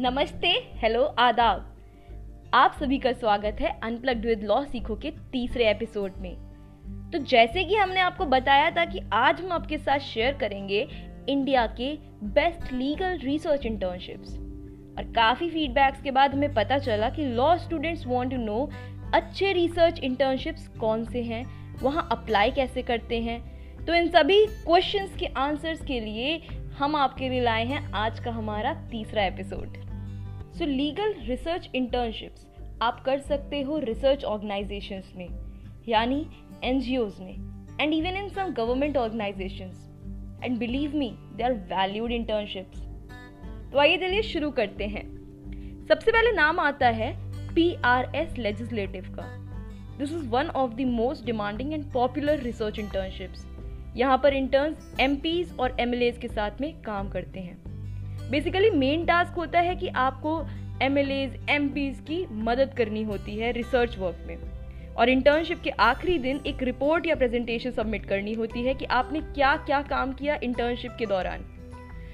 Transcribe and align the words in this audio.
नमस्ते, 0.00 0.48
हेलो, 0.74 1.02
आदाब। 1.02 2.50
आप 2.54 2.76
सभी 2.80 2.98
का 2.98 3.12
स्वागत 3.12 3.56
है 3.60 3.80
अनप्लग्ड 3.82 4.26
विद 4.26 4.42
लॉ 4.42 4.64
सीखो 4.64 4.96
के 4.96 5.10
तीसरे 5.32 5.70
एपिसोड 5.70 6.12
में। 6.18 7.10
तो 7.10 7.18
जैसे 7.18 7.64
कि 7.64 7.74
हमने 7.74 8.00
आपको 8.00 8.26
बताया 8.26 8.70
था 8.70 8.84
कि 8.84 9.00
आज 9.12 9.40
हम 9.40 9.52
आपके 9.52 9.78
साथ 9.78 9.98
शेयर 9.98 10.34
करेंगे 10.34 10.86
इंडिया 11.28 11.66
के 11.66 11.92
बेस्ट 12.24 12.72
लीगल 12.72 13.18
रिसर्च 13.18 13.66
इंटर्नशिप्स 13.66 14.38
और 14.98 15.12
काफ़ी 15.12 15.50
फीडबैक्स 15.50 16.02
के 16.02 16.10
बाद 16.10 16.34
हमें 16.34 16.54
पता 16.54 16.78
चला 16.78 17.10
कि 17.10 17.24
law 17.24 17.56
students 17.56 18.06
want 18.06 18.30
to 18.30 18.36
know 18.36 18.70
अच्छे 19.14 19.52
रिसर्च 19.52 19.98
इंटर्नशिप्स 19.98 20.68
कौन 20.68 21.04
से 21.04 21.22
हैं, 21.22 21.44
वहाँ 21.82 22.08
अप्लाई 22.12 22.50
कैसे 22.50 22.82
करते 22.82 23.20
हैं। 23.20 23.40
तो 23.86 23.94
इन 23.94 24.08
सभी 24.08 24.46
क्वेश्चंस 24.46 25.16
के 25.16 25.26
आंसर्स 25.26 25.84
के 25.84 26.00
लिए 26.00 26.38
हम 26.78 26.96
आपके 26.96 27.28
लिए 27.28 27.40
लाए 27.40 27.64
हैं 27.64 27.92
आज 27.92 28.20
का 28.20 28.30
हमारा 28.30 28.74
तीसरा 28.90 29.24
episode 29.24 29.87
so 30.56 30.66
legal 30.66 31.14
research 31.26 31.68
internships 31.74 32.46
आप 32.82 33.02
कर 33.04 33.18
सकते 33.20 33.60
हो 33.62 33.78
रिसर्च 33.78 34.24
ऑर्गेनाइजेशंस 34.24 35.12
में, 35.16 35.28
यानी 35.88 36.26
एन 36.64 36.82
में 37.20 37.76
and 37.80 37.92
even 37.94 38.16
in 38.16 38.28
some 38.28 38.52
government 38.54 38.96
organisations 38.96 40.42
and 40.44 40.58
believe 40.58 40.96
me 40.96 41.10
they 41.36 41.44
are 41.44 41.52
valued 41.72 42.12
internships 42.12 42.80
तो 43.72 43.78
आइए 43.78 43.96
चलिए 43.96 44.22
शुरू 44.22 44.50
करते 44.50 44.86
हैं। 44.86 45.04
सबसे 45.88 46.12
पहले 46.12 46.32
नाम 46.32 46.60
आता 46.60 46.88
है 46.90 47.12
पी 47.54 47.72
आर 47.84 48.10
एस 48.16 48.36
लेजिस्लेटिव 48.38 49.14
का। 49.14 49.26
This 49.98 50.12
is 50.12 50.28
one 50.30 50.48
of 50.48 50.74
the 50.74 50.86
most 50.88 51.24
demanding 51.26 51.72
and 51.72 51.90
popular 51.92 52.38
research 52.40 52.78
internships 52.78 53.46
यहाँ 53.96 54.18
पर 54.18 54.34
इंटर्न्स 54.34 54.94
एम 55.00 55.16
और 55.60 55.76
एम 55.80 55.92
के 56.20 56.28
साथ 56.28 56.60
में 56.60 56.72
काम 56.82 57.08
करते 57.08 57.40
हैं। 57.40 57.67
बेसिकली 58.30 58.70
मेन 58.70 59.04
टास्क 59.04 59.34
होता 59.34 59.60
है 59.60 59.74
कि 59.76 59.88
आपको 59.88 60.40
एम 60.82 60.98
एल 60.98 61.10
की 62.08 62.24
मदद 62.42 62.74
करनी 62.76 63.02
होती 63.02 63.36
है 63.36 63.52
रिसर्च 63.52 63.98
वर्क 63.98 64.24
में। 64.26 64.36
और 64.96 65.08
इंटर्नशिप 65.08 65.60
के 65.64 65.70
आखिरी 65.70 66.18
दिन 66.18 66.40
एक 66.46 66.62
रिपोर्ट 66.62 67.06
या 67.06 67.14
प्रेजेंटेशन 67.14 67.70
सबमिट 67.70 68.06
करनी 68.06 68.32
होती 68.34 68.62
है 68.62 68.74
कि 68.74 68.84
आपने 68.92 69.20
क्या 69.20 69.54
क्या 69.56 69.80
काम 69.82 70.12
किया 70.12 70.38
इंटर्नशिप 70.42 70.96
के 70.98 71.06
दौरान। 71.06 71.44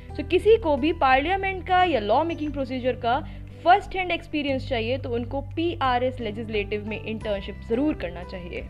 तो 0.09 0.23
so, 0.23 0.29
किसी 0.31 0.57
को 0.57 0.77
भी 0.77 0.93
पार्लियामेंट 0.93 1.67
का 1.69 1.83
या 1.85 2.01
लॉ 2.01 2.23
मेकिंग 2.25 2.53
प्रोसीजर 2.53 2.97
का 2.97 3.19
फ़र्स्ट 3.65 3.97
हैंड 3.97 4.11
एक्सपीरियंस 4.11 4.69
चाहिए 4.69 4.99
तो 4.99 5.11
उनको 5.11 5.41
पी 5.57 5.73
आर 5.83 6.05
एस 6.05 6.21
लेजिस्लेटिव 6.21 6.87
में 6.89 7.01
इंटर्नशिप 7.01 7.61
ज़रूर 7.69 7.95
करना 7.95 8.23
चाहिए। 8.25 8.63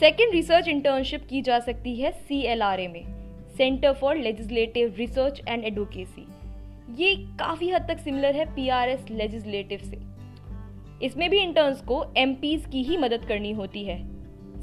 सेकेंड 0.00 0.32
रिसर्च 0.32 0.68
इंटर्नशिप 0.68 1.26
की 1.30 1.42
जा 1.42 1.58
सकती 1.60 1.94
है 1.96 2.10
सी 2.12 2.40
एल 2.42 2.62
आर 2.62 2.80
ए 2.80 2.88
में 2.88 3.04
centre 3.58 3.92
for 3.92 4.16
legislative 4.16 4.94
research 4.98 5.40
and 5.48 5.64
advocacy 5.64 6.26
ये 6.88 7.14
काफ़ी 7.38 7.70
हद 7.70 7.86
तक 7.88 7.98
सिमिलर 7.98 8.36
है 8.36 8.44
पी 8.54 8.68
आर 8.68 8.88
एस 8.88 9.04
लेजिस्लेटिव 9.10 9.80
से। 9.84 9.98
इसमें 11.06 11.28
भी 11.30 11.38
इंटर्न्स 11.38 11.80
को 11.80 12.04
एम 12.16 12.34
की 12.42 12.82
ही 12.82 12.96
मदद 12.96 13.24
करनी 13.24 13.52
होती 13.52 13.84
है। 13.84 13.96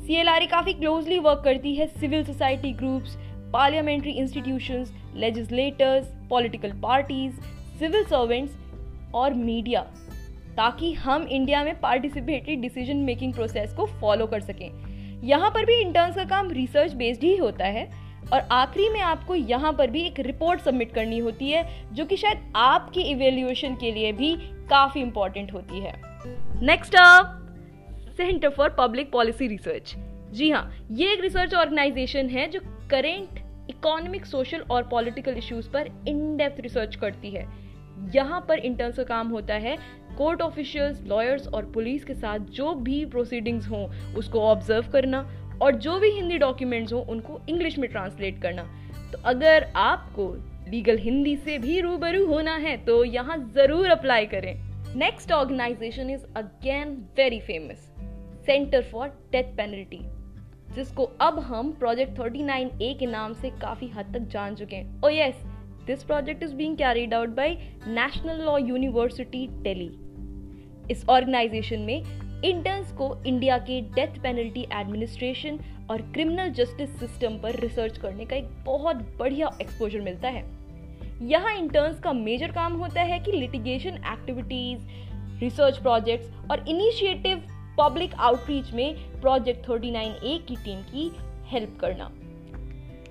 सी 0.05 0.15
एल 0.15 0.27
आर 0.27 0.45
काफ़ी 0.45 0.73
क्लोजली 0.73 1.19
वर्क 1.19 1.41
करती 1.43 1.75
है 1.75 1.87
civil 1.89 2.23
society 2.23 2.71
groups 2.73 3.15
parliamentary 3.53 4.11
institutions 4.11 4.93
legislators 5.15 6.07
political 6.29 6.71
parties 6.81 7.35
civil 7.79 8.03
servants 8.03 9.13
और 9.15 9.33
मीडिया 9.33 9.81
ताकि 10.57 10.91
हम 10.93 11.23
इंडिया 11.23 11.63
में 11.63 11.79
पार्टिसिपेटरी 11.79 12.55
डिसीज़न 12.55 12.97
मेकिंग 12.97 13.33
प्रोसेस 13.33 13.73
को 13.73 13.85
फॉलो 14.01 14.27
कर 14.27 14.39
सकें। 14.39 15.21
यहाँ 15.23 15.49
पर 15.49 15.65
भी 15.65 15.79
इंटर्न्स 15.81 16.15
का 16.15 16.23
काम 16.25 16.51
रिसर्च 16.51 16.93
बेस्ड 16.93 17.23
ही 17.23 17.35
होता 17.37 17.65
है। 17.65 17.87
और 18.33 18.47
आखिरी 18.51 18.89
में 18.89 18.99
आपको 19.01 19.35
यहाँ 19.35 19.71
पर 19.73 19.89
भी 19.91 20.01
एक 20.01 20.19
रिपोर्ट 20.19 20.61
सबमिट 20.61 20.93
करनी 20.93 21.17
होती 21.19 21.49
है, 21.49 21.63
जो 21.93 22.05
कि 22.05 22.17
शायद 22.17 22.51
आपके 22.55 23.01
इवेल्युएशन 23.01 23.75
के 23.75 23.91
लिए 23.91 24.11
भी 24.11 24.35
काफ़ी 24.69 25.01
इंपॉर्टेंट 25.01 25.53
होती 25.53 25.79
है। 25.79 25.93
Next 26.61 26.95
up 26.95 27.41
centre 28.17 28.49
for 28.49 28.75
public 28.77 29.11
policy 29.11 29.47
research 29.47 29.95
जी 30.31 30.49
हाँ 30.49 30.69
ये 30.91 31.11
एक 31.13 31.21
रिसर्च 31.21 31.53
ऑर्गेनाइजेशन 31.53 32.29
है 32.29 32.47
जो 32.47 32.59
करेंट 32.91 33.39
इकोनॉमिक 33.69 34.25
सोशल 34.25 34.63
और 34.71 34.87
पॉलिटिकल 34.87 35.37
इश्यूज़ 35.37 35.69
पर 35.69 35.89
इन 36.07 36.35
डेप्थ 36.37 36.59
रिसर्च 36.61 36.95
करती 36.95 37.31
है। 37.31 37.45
यहाँ 38.15 38.39
पर 38.47 38.59
इंटर्न्स 38.59 38.95
का 38.97 39.03
काम 39.03 39.27
होता 39.27 39.53
है 39.55 39.77
कोर्ट 40.17 40.41
ऑफिशियल्स 40.41 41.01
लॉयर्स 41.01 41.47
और 41.47 41.65
पुलिस 41.65 42.03
के 42.05 42.13
साथ 42.13 42.39
जो 42.51 42.73
भी 42.75 43.03
प्रोसीडिंग्स 43.05 43.67
हों, 43.69 43.87
उसको 44.17 44.41
ऑब्ज़र्व 44.41 44.89
करना 44.91 45.21
और 45.61 45.75
जो 45.77 45.99
भी 45.99 46.09
हिंदी 46.11 46.37
डॉक्यूमेंट्स 46.37 46.93
हों, 46.93 47.05
उनको 47.05 47.39
इंग्लिश 47.49 47.77
में 47.77 47.89
ट्रांसलेट 47.89 48.41
करना। 48.41 48.63
तो 49.11 49.17
अगर 49.25 49.71
आपको 49.75 50.33
लीगल 50.69 50.97
हिंदी 50.97 51.35
से 51.37 51.57
भी 51.57 51.79
रूबरू 51.81 52.25
होना 52.27 52.55
है 52.57 52.75
तो 52.85 53.03
यहाँ 53.03 53.37
ज़रूर 53.55 53.89
अप्लाई 53.89 54.25
करें। 54.25 54.53
Next 54.95 55.31
organisation 55.31 56.09
is 56.09 56.25
again 56.35 56.93
very 57.17 57.39
famous 57.39 57.91
centre 58.45 58.81
for 58.81 59.07
death 59.31 59.55
penalty 59.57 59.99
जिसको 60.75 61.03
अब 61.21 61.39
हम 61.39 61.71
प्रोजेक्ट 61.71 62.19
39 62.19 62.81
ए 62.81 62.93
के 62.99 63.05
नाम 63.05 63.33
से 63.33 63.49
काफ़ी 63.61 63.87
हद 63.87 64.13
तक 64.13 64.27
जान 64.31 64.55
चुके 64.55 64.75
हैं। 64.75 65.01
ओ 65.01 65.09
yes 65.09 65.43
this 65.87 66.03
project 66.03 66.43
is 66.43 66.55
being 66.55 66.77
carried 66.77 67.13
out 67.13 67.29
by 67.29 67.57
national 67.87 68.41
law 68.45 68.57
university 68.57 69.47
Delhi 69.63 69.91
इस 70.91 71.05
ऑर्गेनाइजेशन 71.09 71.79
में 71.79 72.01
इंटर्न्स 72.45 72.91
को 72.91 73.05
इंडिया 73.25 73.57
के 73.57 73.79
डेथ 73.81 74.17
पेनल्टी 74.23 74.61
एडमिनिस्ट्रेशन 74.73 75.57
और 75.89 76.01
क्रिमिनल 76.13 76.49
जस्टिस 76.49 76.89
सिस्टम 76.99 77.37
पर 77.43 77.55
रिसर्च 77.59 77.97
करने 77.97 78.25
का 78.25 78.35
एक 78.35 78.49
बहुत 78.65 78.97
बढ़िया 79.19 79.49
एक्सपोजर 79.61 80.01
मिलता 80.01 80.29
है। 80.29 80.43
यहाँ 81.21 81.53
इंटर्न्स 81.55 81.99
का 81.99 82.11
मेजर 82.13 82.51
काम 82.51 82.73
होता 82.73 83.01
है 83.01 83.19
कि 83.19 83.31
लिटिगेशन 83.31 83.95
एक्टिविटीज़ 84.11 85.39
रिसर्च 85.39 85.77
प्रोजेक्ट्स 85.77 86.51
और 86.51 86.63
इनिशिएटिव 86.69 87.41
पब्लिक 87.79 88.13
आउटरीच 88.15 88.71
में 88.73 88.95
प्रोजेक्ट 89.21 89.69
39 89.69 90.23
ए 90.23 90.37
की 90.47 90.55
टीम 90.55 90.81
की 90.81 91.11
हेल्प 91.51 91.77
करना। 91.79 92.11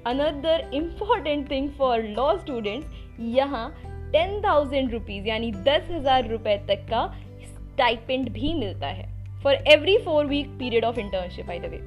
Another 0.07 0.71
important 0.75 1.51
thing 1.51 1.69
for 1.71 2.03
law 2.11 2.37
students 2.39 3.21
यहाँ 3.35 3.69
टेन 4.13 4.41
थाउज़ेंड 4.41 4.93
रुपीज़ 4.93 5.27
यानी 5.29 5.51
दस 5.69 5.91
हज़ार 5.91 6.29
रुपए 6.29 6.57
तक 6.69 6.87
का 6.91 7.07
स्टाइपेंड 7.45 8.29
भी 8.29 8.55
मिलता 8.55 8.87
है। 8.87 9.13
For 9.45 9.55
every 9.69 9.97
four 9.99 10.27
week 10.27 10.49
period 10.59 10.85
of 10.85 10.99
internship 11.01 11.47
by 11.47 11.59
the 11.59 11.71
way 11.71 11.81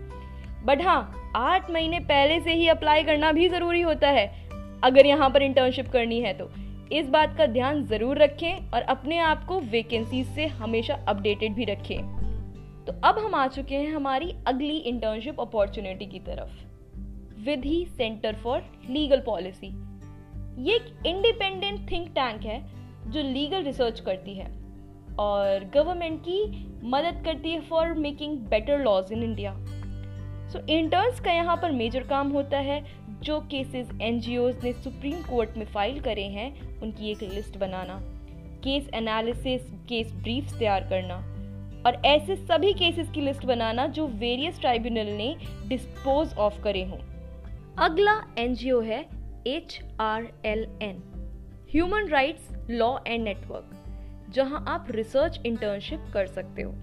but 0.66 0.82
हाँ 0.82 1.32
आठ 1.36 1.70
महीने 1.72 2.00
पहले 2.02 2.40
से 2.40 2.54
ही 2.54 2.68
अप्लाई 2.68 3.04
करना 3.04 3.32
भी 3.32 3.48
ज़रूरी 3.50 3.82
होता 3.82 4.10
है, 4.10 4.28
अगर 4.84 5.06
यहाँ 5.06 5.30
पर 5.30 5.42
इंटर्नशिप 5.42 5.90
करनी 5.90 6.20
है 6.22 6.34
तो। 6.34 6.50
इस 6.92 7.08
बात 7.10 7.36
का 7.38 7.46
ध्यान 7.48 7.84
ज़रूर 7.86 8.18
रखें 8.18 8.72
और 8.72 8.82
अपने 8.82 9.18
आप 9.20 9.44
को 9.46 9.60
वैकेंसीज 9.62 10.28
से 10.28 10.46
हमेशा 10.48 10.94
अपडेटेड 11.08 11.54
भी 11.54 11.66
रखें। 11.66 11.98
तो 12.86 12.94
अब 13.04 13.18
हम 13.18 13.36
आ 13.36 13.48
चुके 13.48 13.76
हैं 13.76 13.94
हमारी 13.94 14.34
अगली 14.48 14.78
इंटर्नशिप 14.78 15.40
अपॉर्चुनिटी 15.42 16.06
की 16.06 16.20
तरफ़। 16.20 17.44
Vidhi 17.46 17.86
centre 17.98 18.36
for 18.36 18.64
legal 18.90 19.22
policy 19.26 19.68
ये 20.64 20.76
एक 20.76 21.06
इंडिपेंडेंट 21.06 21.92
थिंक 21.92 22.08
टैंक 22.10 22.46
है, 22.46 22.62
जो 23.08 23.22
लीगल 23.24 23.64
रिसर्च 23.64 24.00
करती 24.00 24.34
है। 24.34 24.48
और 25.20 25.64
गवर्नमेंट 25.74 26.20
की 26.22 26.42
मदद 26.86 27.24
करती 27.26 27.52
है 27.52 27.62
for 27.70 27.94
making 27.96 28.38
better 28.50 28.84
laws 28.84 29.12
in 29.12 29.24
India 29.24 29.56
so 30.50 30.60
interns 30.70 31.20
का 31.20 31.32
यहाँ 31.32 31.56
पर 31.62 31.72
मेजर 31.72 32.04
काम 32.08 32.30
होता 32.32 32.58
है, 32.60 32.84
जो 33.24 33.40
केसेस 33.52 33.90
एन 34.02 34.22
ने 34.64 34.74
सुप्रीम 34.74 35.22
कोर्ट 35.22 35.58
में 35.58 35.66
फ़ाइल 35.66 36.00
करे 36.00 36.24
हैं, 36.26 36.80
उनकी 36.82 37.12
एक 37.12 37.24
लिस्ट 37.24 37.58
बनाना 37.58 38.00
केस 38.64 38.90
एनालिसिस 38.96 39.62
केस 39.90 40.12
ब्रीफ्स 40.14 40.58
तैयार 40.60 40.88
करना, 40.90 41.16
और 41.86 42.02
ऐसे 42.06 42.36
सभी 42.36 42.74
केसेस 42.74 43.10
की 43.10 43.22
लिस्ट 43.22 43.46
बनाना 43.46 43.88
जो 43.88 44.08
वेरियस 44.16 44.60
ट्राइब्यूनल 44.62 45.12
ने 45.14 45.36
डिस्पोज 45.68 46.34
ऑफ़ 46.38 46.62
करे 46.64 46.84
हों। 46.84 47.00
अगला 47.86 48.16
एनजीओ 48.40 48.80
है 48.82 49.00
H 49.48 49.80
R 50.02 50.28
L 50.46 50.68
N 50.82 51.04
human 51.72 52.08
rights 52.10 52.70
law 52.70 52.98
and 53.08 53.24
network 53.24 53.77
जहाँ 54.30 54.64
आप 54.68 54.88
रिसर्च 54.90 55.40
इंटर्नशिप 55.46 56.06
कर 56.14 56.28
सकते 56.28 56.62
हो। 56.62 56.74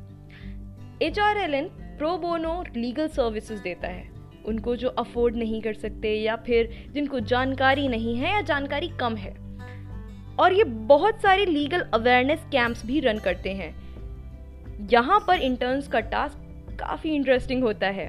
H 1.03 1.19
R 1.19 1.37
L 1.37 1.55
N 1.55 1.69
pro 1.99 2.17
bono 2.19 2.65
legal 2.77 3.09
services 3.09 3.63
देता 3.63 3.89
है। 3.89 4.09
उनको 4.47 4.77
जो 4.77 4.89
अफोर्ड 4.89 5.37
नहीं 5.37 5.63
कर 5.63 5.75
सकते 5.75 6.15
या 6.15 6.37
फिर 6.37 6.89
जिनको 6.91 7.21
जानकारी 7.21 7.89
नहीं 7.89 8.17
है 8.17 8.33
या 8.33 8.41
जानकारी 8.41 8.89
कम 8.89 9.17
है। 9.17 9.35
और 10.39 10.53
ये 10.53 10.65
बहुत 10.65 11.21
सारे 11.21 11.45
लीगल 11.47 11.81
अवेयरनेस 11.95 12.45
कैंप्स 12.53 12.87
भी 12.87 13.01
रन 13.01 13.19
करते 13.19 13.51
हैं। 13.51 13.75
यहाँ 14.91 15.25
पर 15.27 15.39
इंटर्न्स 15.39 15.89
का 15.89 16.01
टास्क 16.01 16.77
काफ़ी 16.81 17.11
इंटरेस्टिंग 17.11 17.63
होता 17.63 17.87
है। 17.87 18.07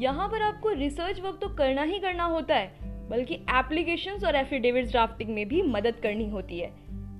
यहाँ 0.00 0.28
पर 0.28 0.42
आपको 0.42 0.70
रिसर्च 0.70 1.20
वर्क 1.20 1.38
तो 1.40 1.48
करना 1.48 1.82
ही 1.82 1.98
करना 1.98 2.24
होता 2.24 2.54
है, 2.54 2.72
बल्कि 3.10 3.34
एप्लीकेशंस 3.34 4.24
और 4.24 4.36
एफिडेविट 4.36 4.90
ड्राफ्टिंग 4.90 5.30
में 5.30 5.48
भी 5.48 5.62
मदद 5.62 5.94
करनी 6.02 6.28
होती 6.30 6.58
है। 6.58 6.70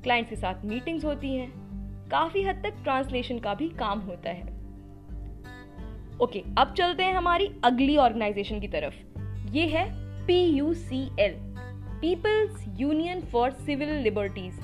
क्लाइंट्स 0.02 0.30
के 0.30 0.36
साथ 0.36 0.64
मीटिंग्स 0.64 1.04
होती 1.04 1.34
हैं। 1.34 1.50
काफ़ी 2.10 2.42
हद 2.42 2.62
तक 2.64 2.82
ट्रांसलेशन 2.82 3.38
का 3.38 3.54
भी 3.54 3.68
काम 3.68 4.00
होता 4.00 4.30
है। 4.30 4.42
ओके 6.20 6.38
okay, 6.38 6.58
अब 6.58 6.74
चलते 6.74 7.02
हैं 7.02 7.14
हमारी 7.14 7.50
अगली 7.64 7.96
ऑर्गेनाइजेशन 7.96 8.60
की 8.60 8.68
तरफ़। 8.68 8.94
ये 9.52 9.66
है 9.66 9.84
P 10.26 10.42
U 10.44 10.72
C 10.74 11.02
L 11.20 11.34
people's 12.00 12.64
union 12.80 13.20
for 13.22 13.50
civil 13.50 13.94
liberties 13.94 14.60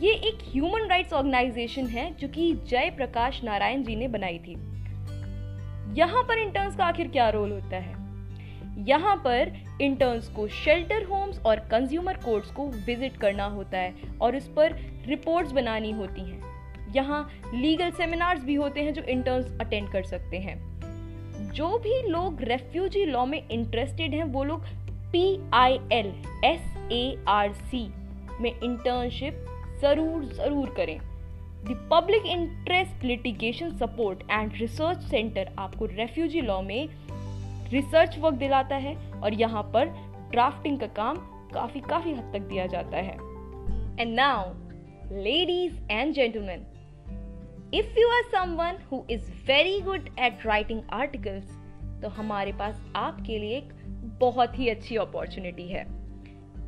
ये 0.00 0.12
एक 0.28 0.38
ह्यूमन 0.42 0.86
राइट्स 0.88 1.12
ऑर्गेनाइजेशन 1.12 1.86
है 1.86 2.12
जो 2.14 2.28
कि 2.28 2.52
जय 2.68 2.90
प्रकाश 2.90 3.42
नारायण 3.44 3.82
जी 3.82 3.96
ने 3.96 4.08
बनाई 4.08 4.38
थी। 4.38 4.52
यहाँ 5.94 6.22
पर 6.22 6.38
इंटर्न्स 6.38 6.76
का 6.76 6.84
आखिर 6.84 7.08
क्या 7.08 7.28
रोल 7.30 7.52
होता 7.52 7.76
है? 7.76 7.94
यहाँ 8.86 9.16
पर 9.16 9.52
इंटर्न्स 9.82 10.28
को 10.28 10.46
शेल्टर 10.48 11.04
होम्स 11.04 11.38
और 11.46 11.60
कंज्यूमर 11.70 12.16
कोर्ट्स 12.24 12.50
को 12.50 12.66
विज़िट 12.86 13.16
करना 13.16 13.44
होता 13.46 13.78
है 13.78 13.94
और 14.22 14.36
उस 14.36 14.48
पर 14.48 14.76
रिपोर्ट्स 15.06 15.52
बनानी 15.52 15.90
होती 15.92 16.22
हैं। 16.22 16.92
यहाँ 16.94 17.28
लीगल 17.54 17.90
सेमिनार्स 17.90 18.44
भी 18.44 18.54
होते 18.54 18.80
हैं 18.80 18.92
जो 18.94 19.02
इंटर्न्स 19.02 19.60
अटेंड 19.60 19.90
कर 19.92 20.02
सकते 20.02 20.38
हैं। 20.38 20.60
जो 21.52 21.68
भी 21.78 22.02
लोग 22.08 22.42
रेफ्यूजी 22.42 23.04
लॉ 23.04 23.24
में 23.26 23.48
इंटरेस्टेड 23.48 24.14
हैं, 24.14 24.24
वो 24.24 24.44
लोग 24.44 24.64
P 25.12 25.38
I 25.54 25.78
L 25.92 26.12
S 26.44 26.60
A 26.92 27.24
R 27.28 27.52
C 27.52 27.86
में 28.40 28.50
इंटर्नशिप 28.52 29.46
ज़रूर 29.82 30.24
ज़रूर 30.26 30.74
करें। 30.76 30.98
The 31.64 31.76
public 31.90 32.26
interest 32.26 33.04
litigation 33.04 33.70
support 33.78 34.22
and 34.30 34.52
research 34.52 35.02
centre 35.02 35.50
आपको 35.58 35.86
रेफ्यूजी 35.86 36.40
लॉ 36.40 36.60
में 36.62 36.88
रिसर्च 37.72 38.18
वर्क 38.18 38.34
दिलाता 38.34 38.76
है 38.76 38.94
और 39.20 39.34
यहाँ 39.34 39.62
पर 39.74 39.88
ड्राफ्टिंग 40.30 40.78
का 40.80 40.86
काम 40.86 41.16
काफ़ी 41.54 41.80
काफ़ी 41.80 42.12
हद 42.14 42.30
तक 42.34 42.48
दिया 42.48 42.66
जाता 42.66 42.96
है। 42.96 43.14
And 44.00 44.14
now 44.14 44.52
ladies 45.14 45.80
and 45.90 46.14
gentleman 46.14 46.66
if 47.74 47.98
you 47.98 48.08
are 48.08 48.22
someone 48.32 48.78
who 48.92 49.04
is 49.10 49.30
very 49.46 49.80
good 49.80 50.08
at 50.18 50.46
writing 50.46 50.80
articles 50.92 51.58
तो 52.02 52.08
हमारे 52.08 52.52
पास 52.52 52.82
आपके 52.96 53.38
लिए 53.38 53.56
एक 53.56 53.72
बहुत 54.20 54.58
ही 54.58 54.68
अच्छी 54.68 54.96
अपॉर्चुनिटी 54.96 55.68
है। 55.68 55.84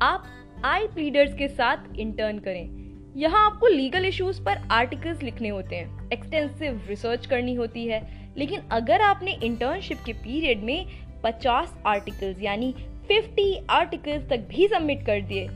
आप 0.01 0.25
आई 0.65 0.87
प्लीडर्स 0.87 1.33
के 1.33 1.47
साथ 1.47 1.77
इंटर्न 1.99 2.39
करें। 2.39 2.84
यहाँ 3.15 3.45
आपको 3.45 3.67
लीगल 3.67 4.05
इश्यूज़ 4.05 4.41
पर 4.43 4.57
आर्टिकल्स 4.71 5.21
लिखने 5.23 5.49
होते 5.49 5.75
हैं। 5.75 6.09
एक्सटेंसिव 6.13 6.81
रिसर्च 6.87 7.25
करनी 7.25 7.53
होती 7.55 7.85
है। 7.87 8.01
लेकिन 8.37 8.61
अगर 8.71 9.01
आपने 9.01 9.31
इंटर्नशिप 9.43 9.97
के 10.05 10.13
पीरियड 10.13 10.63
में 10.63 10.85
50 11.23 11.69
आर्टिकल्स 11.85 12.41
यानी 12.41 12.73
50 13.11 13.47
आर्टिकल्स 13.69 14.27
तक 14.29 14.47
भी 14.49 14.67
सबमिट 14.67 15.05
कर 15.05 15.21
दिए 15.21 15.47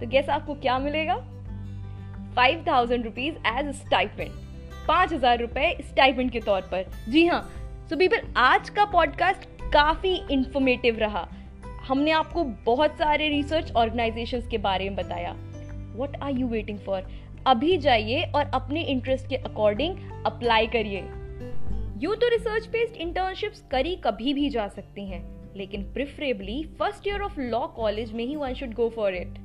तो 0.00 0.06
गैस 0.06 0.28
आपको 0.28 0.54
क्या 0.54 0.78
मिलेगा? 0.78 1.16
Five 2.36 2.64
thousand 2.68 3.04
rupees 3.04 3.34
as 3.48 3.74
stipend 3.76 4.30
पाँच 4.88 5.12
हज़ार 5.12 5.40
रुपए 5.40 5.76
स्टाइपेंड 5.82 6.30
के 6.30 6.40
तौर 6.40 6.60
पर। 6.72 6.90
जी 7.08 7.26
हाँ 7.26 7.42
सो 7.90 7.96
पीपल 7.96 8.32
आज 8.36 8.70
का 8.70 8.84
पॉडकास्ट 8.84 9.48
काफ़ी 9.72 10.14
इंफॉर्मेटिव 10.30 10.98
रहा। 10.98 11.28
हमने 11.88 12.10
आपको 12.10 12.44
बहुत 12.66 12.98
सारे 12.98 13.28
रिसर्च 13.28 13.72
ऑर्गेनाइजेशंस 13.72 14.48
के 14.48 14.58
बारे 14.58 14.88
में 14.88 14.96
बताया। 14.96 15.36
What 15.96 16.16
are 16.16 16.30
you 16.30 16.48
waiting 16.48 16.78
for 16.78 17.08
अभी 17.46 17.76
जाइए 17.78 18.22
और 18.34 18.50
अपने 18.54 18.82
इंटरेस्ट 18.82 19.28
के 19.28 19.36
अकॉर्डिंग 19.36 19.96
अप्लाई 20.26 20.66
करिए। 20.66 21.00
यू 22.02 22.14
तो 22.14 22.28
रिसर्च 22.28 22.66
बेस्ड 22.66 22.96
इंटर्नशिप्स 22.96 23.64
करी 23.70 23.96
कभी 23.96 24.34
भी 24.34 24.48
जा 24.48 24.68
सकती 24.68 25.06
हैं 25.06 25.22
लेकिन 25.56 25.92
preferably 25.92 26.62
first 26.78 27.08
year 27.08 27.20
of 27.20 27.40
law 27.40 27.66
college 27.66 28.12
में 28.12 28.24
ही 28.24 28.36
one 28.36 28.54
should 28.54 28.74
go 28.74 28.88
for 28.88 29.14
it 29.14 29.38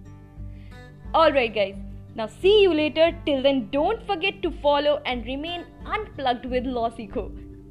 all 1.15 1.31
right 1.31 1.56
guys 1.56 1.95
Now 2.18 2.25
see 2.27 2.63
you 2.63 2.74
later. 2.74 3.06
Till 3.25 3.42
then, 3.44 3.57
don't 3.71 4.03
forget 4.03 4.42
to 4.44 4.50
follow 4.65 4.92
and 5.06 5.25
remain 5.25 5.65
unplugged 5.86 6.45
with 6.45 6.69
Law 6.77 6.89
सीखो 6.89 7.21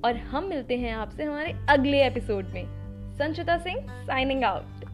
और 0.05 0.17
हम 0.17 0.45
मिलते 0.45 0.77
हैं 0.77 0.93
आपसे 0.95 1.25
हमारे 1.25 1.53
अगले 1.71 2.07
एपिसोड 2.07 2.49
में। 2.49 2.65
संचिता 3.15 3.57
सिंह 3.59 3.87
साइनिंग 4.07 4.45
आउट 4.45 4.85